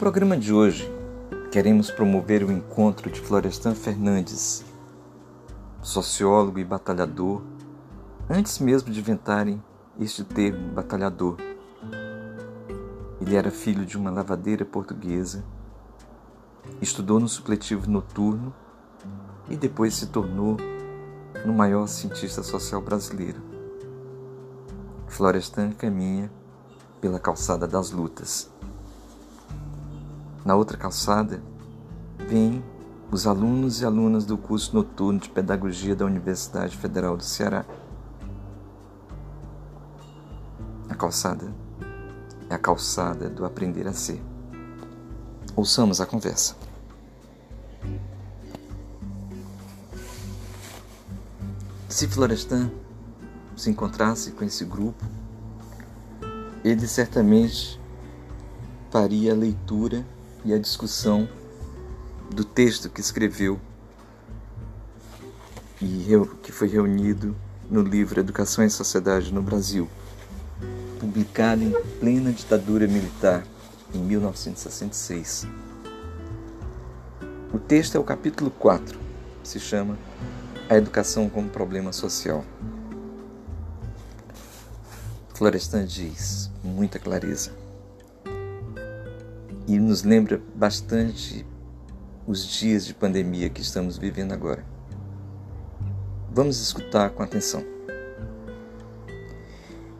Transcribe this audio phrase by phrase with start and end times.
[0.00, 0.90] programa de hoje,
[1.52, 4.64] queremos promover o encontro de Florestan Fernandes,
[5.82, 7.42] sociólogo e batalhador,
[8.26, 9.62] antes mesmo de inventarem
[10.00, 11.36] este termo batalhador.
[13.20, 15.44] Ele era filho de uma lavadeira portuguesa,
[16.80, 18.54] estudou no supletivo noturno
[19.50, 20.56] e depois se tornou
[21.44, 23.42] no maior cientista social brasileiro.
[25.08, 26.32] Florestan caminha
[27.02, 28.50] pela calçada das lutas.
[30.44, 31.42] Na outra calçada,
[32.18, 32.64] vêm
[33.10, 37.64] os alunos e alunas do curso noturno de Pedagogia da Universidade Federal do Ceará.
[40.88, 41.52] A calçada
[42.48, 44.22] é a calçada do aprender a ser.
[45.54, 46.56] Ouçamos a conversa.
[51.88, 52.70] Se Florestan
[53.56, 55.04] se encontrasse com esse grupo,
[56.64, 57.78] ele certamente
[58.90, 60.06] faria a leitura
[60.44, 61.28] e a discussão
[62.30, 63.60] do texto que escreveu
[65.80, 66.06] e
[66.42, 67.34] que foi reunido
[67.70, 69.88] no livro Educação e Sociedade no Brasil,
[70.98, 73.44] publicado em plena ditadura militar
[73.94, 75.46] em 1966.
[77.52, 78.98] O texto é o capítulo 4,
[79.42, 79.98] se chama
[80.68, 82.44] A Educação como Problema Social.
[85.34, 87.59] Florestan diz, com muita clareza,
[89.70, 91.46] e nos lembra bastante
[92.26, 94.64] os dias de pandemia que estamos vivendo agora.
[96.28, 97.64] Vamos escutar com atenção.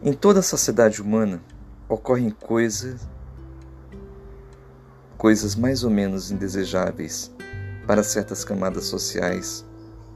[0.03, 1.41] Em toda a sociedade humana
[1.87, 3.07] ocorrem coisas
[5.17, 7.31] coisas mais ou menos indesejáveis
[7.87, 9.65] para certas camadas sociais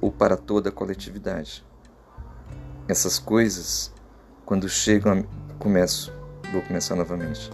[0.02, 1.66] ou para toda a coletividade.
[2.89, 3.94] Essas coisas,
[4.45, 5.58] quando chegam a...
[5.58, 6.11] começo,
[6.52, 7.50] vou começar novamente.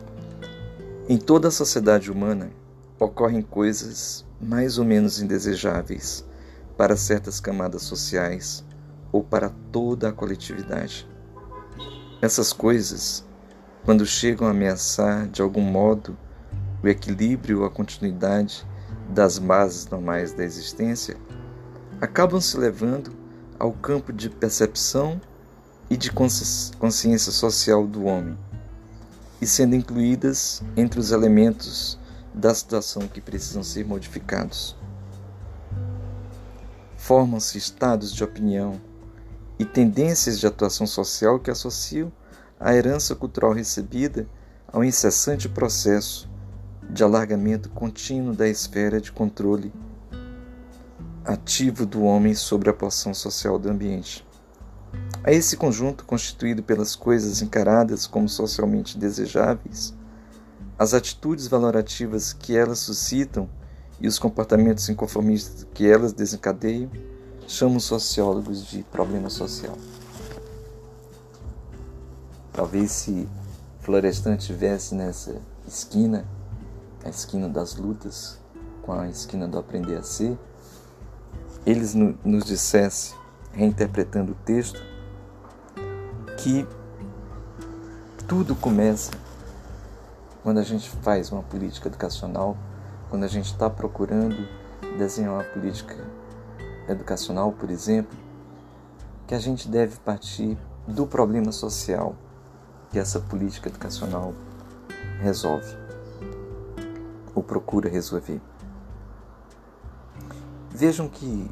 [1.09, 2.51] Em toda a sociedade humana
[2.99, 6.23] ocorrem coisas mais ou menos indesejáveis
[6.77, 8.63] para certas camadas sociais
[9.11, 11.09] ou para toda a coletividade.
[12.21, 13.25] Essas coisas,
[13.83, 16.15] quando chegam a ameaçar de algum modo
[16.83, 18.65] o equilíbrio ou a continuidade
[19.09, 21.17] das bases normais da existência,
[21.99, 23.11] acabam se levando
[23.57, 25.19] ao campo de percepção
[25.89, 28.37] e de consciência social do homem
[29.41, 31.97] e sendo incluídas entre os elementos
[32.33, 34.75] da situação que precisam ser modificados.
[36.95, 38.79] Formam-se estados de opinião
[39.57, 42.11] e tendências de atuação social que associam
[42.59, 44.27] a herança cultural recebida
[44.71, 46.29] ao incessante processo
[46.89, 49.73] de alargamento contínuo da esfera de controle
[51.25, 54.25] ativo do homem sobre a porção social do ambiente.
[55.23, 59.93] A esse conjunto, constituído pelas coisas encaradas como socialmente desejáveis,
[60.79, 63.47] as atitudes valorativas que elas suscitam
[63.99, 66.89] e os comportamentos inconformistas que elas desencadeiam,
[67.47, 69.77] chamam sociólogos de problema social.
[72.51, 73.29] Talvez se
[73.81, 75.35] Florestan tivesse nessa
[75.67, 76.25] esquina,
[77.05, 78.39] a esquina das lutas,
[78.81, 80.35] com a esquina do aprender a ser,
[81.63, 83.13] eles nos dissesse,
[83.53, 84.90] reinterpretando o texto,
[86.41, 86.67] que
[88.27, 89.11] tudo começa
[90.41, 92.57] quando a gente faz uma política educacional,
[93.11, 94.47] quando a gente está procurando
[94.97, 95.95] desenhar uma política
[96.89, 98.17] educacional, por exemplo,
[99.27, 100.57] que a gente deve partir
[100.87, 102.15] do problema social
[102.89, 104.33] que essa política educacional
[105.21, 105.77] resolve
[107.35, 108.41] ou procura resolver.
[110.71, 111.51] Vejam que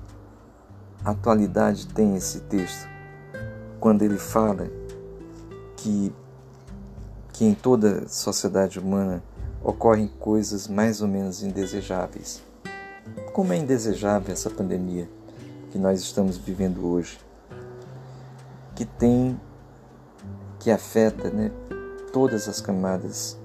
[1.06, 2.90] atualidade tem esse texto
[3.80, 4.79] quando ele fala
[5.82, 6.14] que,
[7.34, 9.24] que em toda sociedade humana
[9.64, 12.44] ocorrem coisas mais ou menos indesejáveis.
[13.34, 15.10] Como é indesejável essa pandemia
[15.72, 17.20] que nós estamos vivendo hoje,
[18.76, 19.40] que tem,
[20.60, 21.52] que afeta né,
[22.12, 23.38] todas as camadas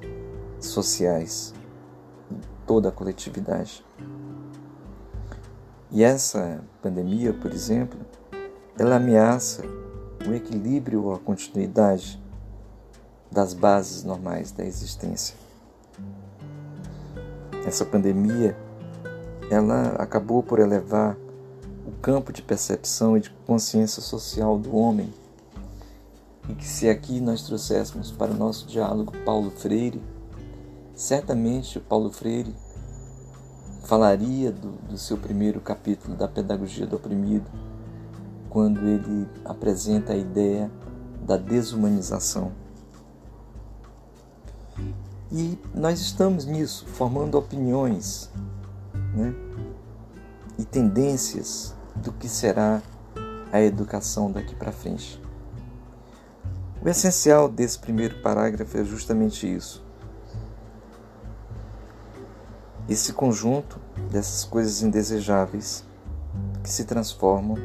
[0.60, 1.52] sociais,
[2.66, 3.84] toda a coletividade.
[5.90, 7.98] E essa pandemia, por exemplo,
[8.78, 9.62] ela ameaça
[10.26, 12.23] o equilíbrio ou a continuidade
[13.30, 15.34] das bases normais da existência.
[17.66, 18.56] Essa pandemia,
[19.50, 21.16] ela acabou por elevar
[21.86, 25.12] o campo de percepção e de consciência social do homem.
[26.48, 30.02] E que se aqui nós trouxéssemos para o nosso diálogo Paulo Freire,
[30.94, 32.54] certamente o Paulo Freire
[33.84, 37.50] falaria do, do seu primeiro capítulo da Pedagogia do Oprimido,
[38.48, 40.70] quando ele apresenta a ideia
[41.22, 42.52] da desumanização.
[45.32, 48.30] E nós estamos nisso, formando opiniões
[49.14, 49.34] né?
[50.58, 52.82] e tendências do que será
[53.52, 55.20] a educação daqui para frente.
[56.82, 59.82] O essencial desse primeiro parágrafo é justamente isso.
[62.88, 63.80] Esse conjunto
[64.10, 65.84] dessas coisas indesejáveis
[66.62, 67.56] que se transformam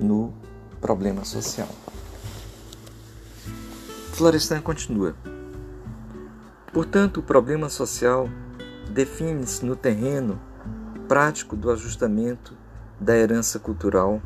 [0.00, 0.32] no
[0.80, 1.68] problema social.
[4.12, 5.14] Florestan continua.
[6.74, 8.28] Portanto, o problema social
[8.90, 10.40] define-se no terreno
[11.06, 12.52] prático do ajustamento
[12.98, 14.20] da herança cultural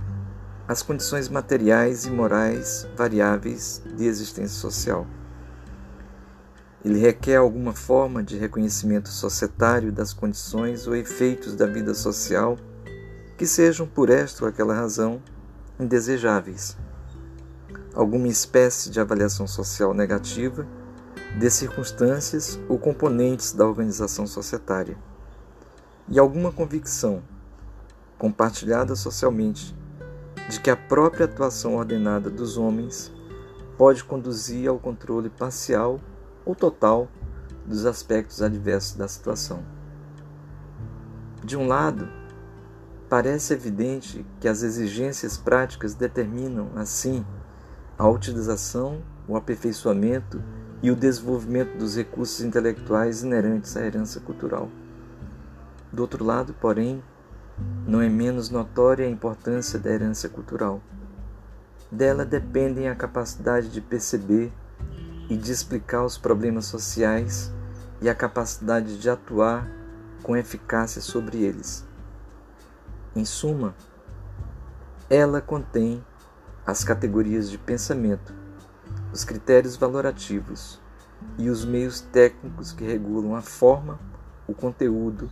[0.66, 5.06] às condições materiais e morais variáveis de existência social.
[6.82, 12.56] Ele requer alguma forma de reconhecimento societário das condições ou efeitos da vida social
[13.36, 15.22] que sejam, por esta ou aquela razão,
[15.78, 16.78] indesejáveis.
[17.94, 20.66] Alguma espécie de avaliação social negativa
[21.36, 24.96] de circunstâncias ou componentes da organização societária.
[26.08, 27.22] E alguma convicção,
[28.16, 29.76] compartilhada socialmente,
[30.48, 33.12] de que a própria atuação ordenada dos homens
[33.76, 36.00] pode conduzir ao controle parcial
[36.44, 37.08] ou total
[37.66, 39.62] dos aspectos adversos da situação.
[41.44, 42.08] De um lado,
[43.08, 47.24] parece evidente que as exigências práticas determinam, assim,
[47.96, 50.42] a utilização, o aperfeiçoamento
[50.82, 54.68] e o desenvolvimento dos recursos intelectuais inerentes à herança cultural.
[55.92, 57.02] Do outro lado, porém,
[57.86, 60.80] não é menos notória a importância da herança cultural.
[61.90, 64.52] Dela dependem a capacidade de perceber
[65.28, 67.52] e de explicar os problemas sociais
[68.00, 69.68] e a capacidade de atuar
[70.22, 71.84] com eficácia sobre eles.
[73.16, 73.74] Em suma,
[75.10, 76.04] ela contém
[76.66, 78.34] as categorias de pensamento,
[79.12, 80.80] os critérios valorativos
[81.36, 83.98] e os meios técnicos que regulam a forma,
[84.46, 85.30] o conteúdo,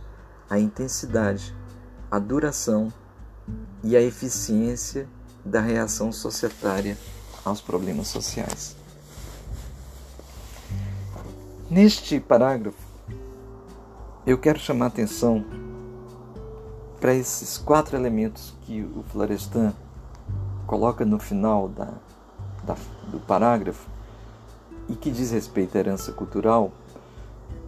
[0.49, 1.55] a intensidade,
[2.09, 2.91] a duração
[3.83, 5.07] e a eficiência
[5.43, 6.97] da reação societária
[7.43, 8.75] aos problemas sociais.
[11.69, 12.77] Neste parágrafo,
[14.25, 15.45] eu quero chamar atenção
[16.99, 19.73] para esses quatro elementos que o Florestan
[20.65, 21.93] coloca no final da,
[22.67, 22.75] da,
[23.09, 23.89] do parágrafo
[24.89, 26.71] e que diz respeito à herança cultural,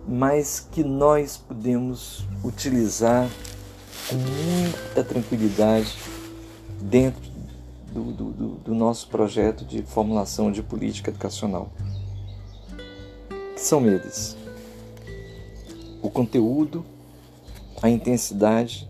[0.07, 3.27] mas que nós podemos utilizar
[4.09, 5.97] com muita tranquilidade
[6.81, 7.29] dentro
[7.91, 11.71] do, do, do nosso projeto de formulação de política educacional
[13.59, 14.37] que são eles?
[16.01, 16.85] O conteúdo,
[17.81, 18.89] a intensidade,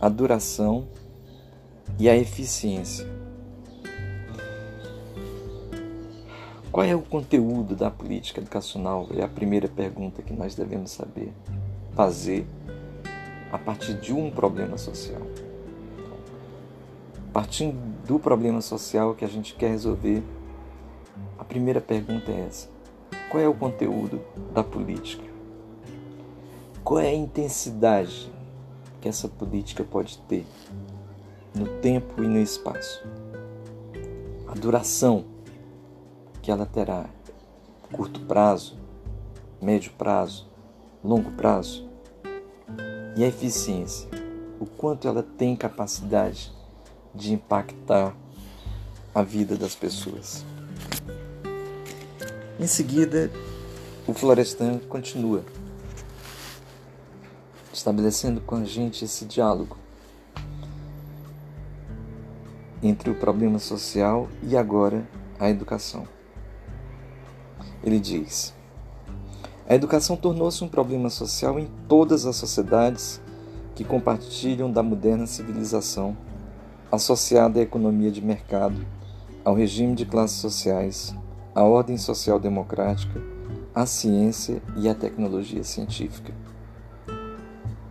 [0.00, 0.86] a duração
[1.98, 3.04] e a eficiência.
[6.76, 9.08] Qual é o conteúdo da política educacional?
[9.16, 11.32] É a primeira pergunta que nós devemos saber
[11.94, 12.46] fazer
[13.50, 15.22] a partir de um problema social.
[17.32, 20.22] Partindo do problema social que a gente quer resolver,
[21.38, 22.68] a primeira pergunta é essa:
[23.30, 24.20] qual é o conteúdo
[24.52, 25.24] da política?
[26.84, 28.30] Qual é a intensidade
[29.00, 30.44] que essa política pode ter
[31.54, 33.02] no tempo e no espaço?
[34.46, 35.35] A duração
[36.46, 37.06] que ela terá,
[37.90, 38.78] curto prazo,
[39.60, 40.46] médio prazo,
[41.02, 41.90] longo prazo?
[43.16, 44.08] E a eficiência,
[44.60, 46.52] o quanto ela tem capacidade
[47.12, 48.14] de impactar
[49.12, 50.44] a vida das pessoas.
[52.60, 53.28] Em seguida,
[54.06, 55.44] o Florestan continua,
[57.72, 59.76] estabelecendo com a gente esse diálogo
[62.80, 65.04] entre o problema social e agora
[65.40, 66.14] a educação.
[67.86, 68.52] Ele diz:
[69.68, 73.20] A educação tornou-se um problema social em todas as sociedades
[73.76, 76.16] que compartilham da moderna civilização,
[76.90, 78.84] associada à economia de mercado,
[79.44, 81.14] ao regime de classes sociais,
[81.54, 83.22] a ordem social democrática,
[83.72, 86.34] a ciência e a tecnologia científica.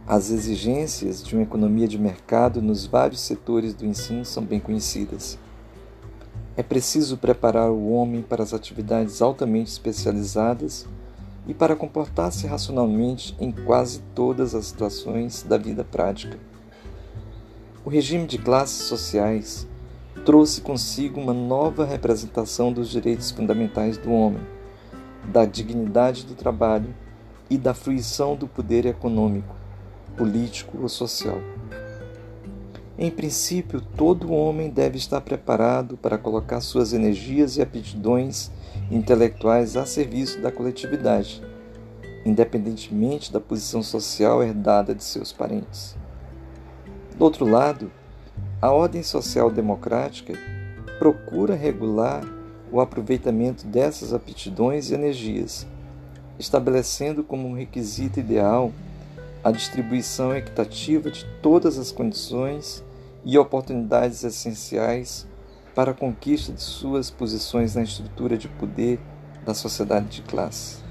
[0.06, 5.40] As exigências de uma economia de mercado nos vários setores do ensino são bem conhecidas.
[6.58, 10.88] É preciso preparar o homem para as atividades altamente especializadas
[11.46, 16.40] e para comportar-se racionalmente em quase todas as situações da vida prática.
[17.84, 19.68] O regime de classes sociais
[20.24, 24.42] trouxe consigo uma nova representação dos direitos fundamentais do homem,
[25.26, 26.96] da dignidade do trabalho
[27.50, 29.56] e da fruição do poder econômico,
[30.16, 31.38] político ou social.
[32.98, 38.50] Em princípio, todo homem deve estar preparado para colocar suas energias e aptidões
[38.90, 41.44] intelectuais a serviço da coletividade,
[42.25, 45.94] independentemente da posição social herdada de seus parentes.
[47.18, 47.92] Do outro lado,
[48.62, 50.34] a ordem social democrática
[50.98, 52.24] procura regular
[52.72, 55.68] o aproveitamento dessas aptidões e energias,
[56.40, 58.72] estabelecendo como um requisito ideal
[59.46, 62.84] a distribuição equitativa de todas as condições
[63.24, 65.28] e oportunidades essenciais
[65.75, 69.00] para a conquista de suas posições na estrutura de poder
[69.46, 70.84] da sociedade de classe.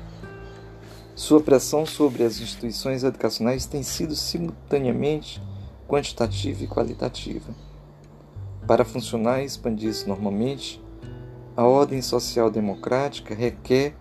[1.17, 5.43] Sua pressão sobre as instituições educacionais tem sido simultaneamente
[5.89, 7.53] quantitativa e qualitativa.
[8.69, 10.81] Para funcionar e expandir-se normalmente,
[11.57, 13.97] a ordem social democrática requer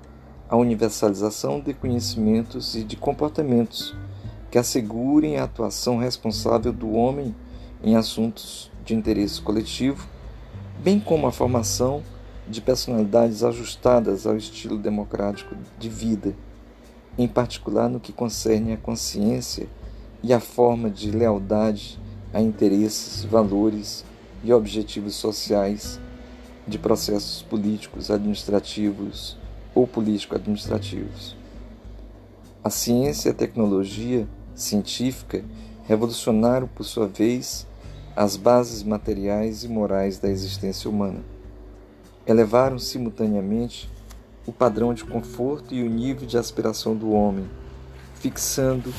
[0.47, 3.95] a universalização de conhecimentos e de comportamentos
[4.53, 7.33] que assegurem a atuação responsável do homem
[7.83, 10.07] em assuntos de interesse coletivo,
[10.77, 12.03] bem como a formação
[12.47, 16.35] de personalidades ajustadas ao estilo democrático de vida,
[17.17, 19.67] em particular no que concerne a consciência
[20.21, 21.99] e a forma de lealdade
[22.31, 24.05] a interesses, valores
[24.43, 25.99] e objetivos sociais
[26.67, 29.35] de processos políticos, administrativos
[29.73, 31.35] ou político-administrativos.
[32.63, 35.43] A ciência e a tecnologia científica
[35.85, 37.67] revolucionaram, por sua vez,
[38.15, 41.19] as bases materiais e morais da existência humana.
[42.25, 43.89] Elevaram simultaneamente
[44.45, 47.49] o padrão de conforto e o nível de aspiração do homem,
[48.15, 48.93] fixando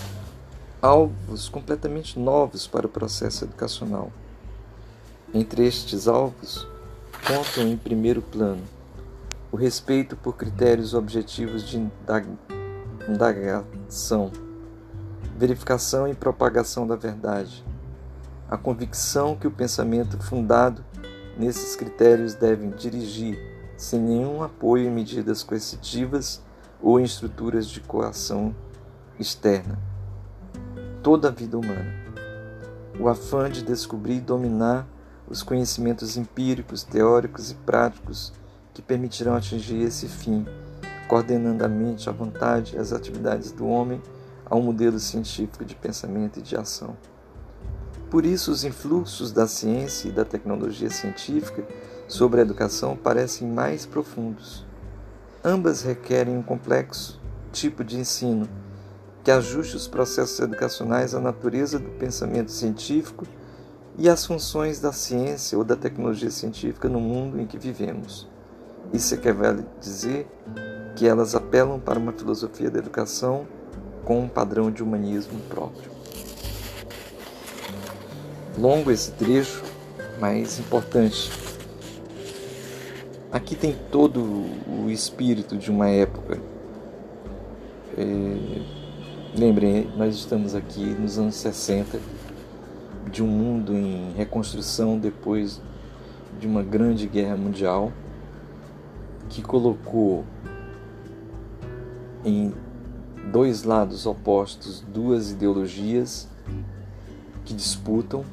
[0.83, 4.13] alvos completamente novos para o processo educacional.
[5.33, 6.67] Entre estes alvos,
[7.27, 8.63] contam em primeiro plano
[9.51, 11.81] o respeito por critérios objetivos de
[13.09, 14.31] indagação
[15.37, 17.65] verificação e propagação da verdade.
[18.49, 20.85] A convicção que o pensamento fundado
[21.37, 23.39] nesses critérios deve dirigir,
[23.77, 26.41] sem nenhum apoio em medidas coercitivas
[26.81, 28.55] ou em estruturas de coação
[29.19, 29.79] externa,
[31.03, 32.05] toda a vida humana.
[33.01, 34.87] O afã de descobrir e dominar
[35.27, 38.33] os conhecimentos empíricos, teóricos e práticos
[38.73, 40.47] que permitirão atingir esse fim,
[41.09, 44.01] coordenando a mente, a vontade e as atividades do homem
[44.55, 46.97] a um modelo científico de pensamento e de ação.
[48.09, 51.67] Por isso, os influxos da ciência e da tecnologia científica
[52.07, 54.65] sobre a educação parecem mais profundos.
[55.45, 57.21] Ambas requerem um complexo
[57.51, 58.49] tipo de ensino
[59.25, 63.27] que ajuste os processos educacionais à natureza do pensamento científico
[63.99, 68.29] e às funções da ciência ou da tecnologia científica no mundo em que vivemos.
[68.93, 70.29] Isso equivale dizer
[70.95, 73.49] que elas apelam para uma filosofia da educação
[74.05, 75.91] com um padrão de humanismo próprio.
[78.59, 79.65] Longo esse trecho,
[80.21, 81.31] mas importante.
[83.33, 84.21] Aqui tem todo
[84.69, 86.39] o espírito de uma época.
[87.99, 88.63] É,
[89.37, 91.99] lembrem, nós estamos aqui nos anos 60,
[93.11, 95.61] de um mundo em reconstrução depois
[96.39, 97.93] de uma grande guerra mundial
[99.29, 100.25] que colocou
[102.25, 102.53] em
[103.33, 106.29] dois lados opostos, duas ideologias
[107.45, 108.25] que disputam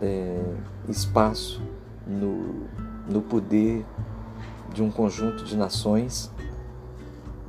[0.00, 0.42] é,
[0.88, 1.60] espaço
[2.06, 2.66] no,
[3.08, 3.84] no poder
[4.72, 6.30] de um conjunto de nações,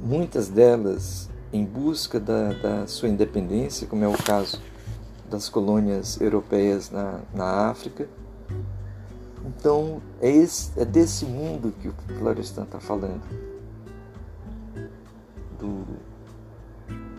[0.01, 4.61] muitas delas em busca da, da sua independência, como é o caso
[5.29, 8.07] das colônias europeias na, na África.
[9.45, 13.21] Então, é, esse, é desse mundo que o Florestan está falando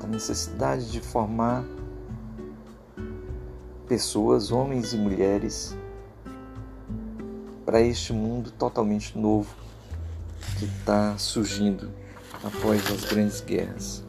[0.08, 1.64] necessidade de formar
[3.86, 5.76] pessoas, homens e mulheres,
[7.64, 9.54] para este mundo totalmente novo
[10.58, 11.90] que está surgindo
[12.42, 14.02] após as grandes guerras.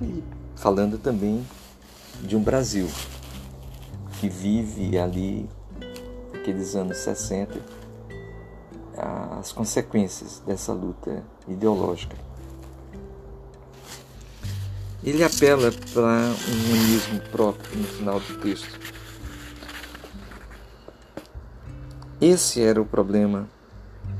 [0.00, 0.22] E
[0.56, 1.46] falando também
[2.22, 2.88] de um Brasil
[4.18, 5.48] que vive ali,
[6.34, 7.60] aqueles anos 60,
[9.38, 12.31] as consequências dessa luta ideológica.
[15.04, 18.78] Ele apela para um humanismo próprio no final do texto.
[22.20, 23.48] Esse era o problema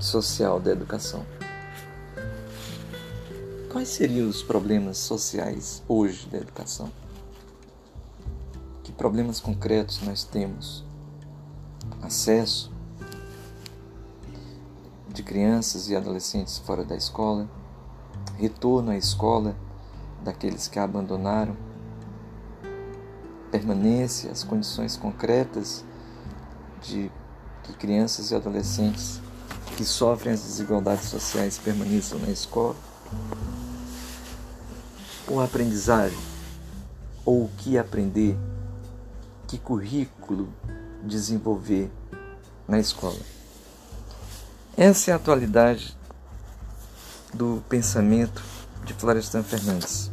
[0.00, 1.24] social da educação.
[3.70, 6.90] Quais seriam os problemas sociais hoje da educação?
[8.82, 10.84] Que problemas concretos nós temos?
[12.02, 12.72] Acesso
[15.08, 17.48] de crianças e adolescentes fora da escola,
[18.36, 19.54] retorno à escola
[20.22, 21.56] daqueles que a abandonaram,
[23.50, 25.84] permanência, as condições concretas
[26.80, 27.10] de
[27.62, 29.20] que crianças e adolescentes
[29.76, 32.76] que sofrem as desigualdades sociais permaneçam na escola.
[35.26, 36.18] com a aprendizagem?
[37.24, 38.36] Ou o que aprender?
[39.46, 40.52] Que currículo
[41.04, 41.90] desenvolver
[42.66, 43.20] na escola?
[44.76, 45.96] Essa é a atualidade
[47.32, 48.42] do pensamento
[48.84, 50.11] de Florestan Fernandes.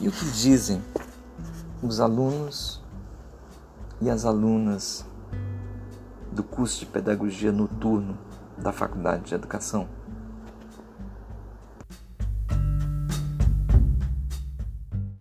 [0.00, 0.82] E o que dizem
[1.82, 2.80] os alunos
[4.00, 5.04] e as alunas
[6.32, 8.16] do curso de Pedagogia Noturno
[8.56, 9.86] da Faculdade de Educação?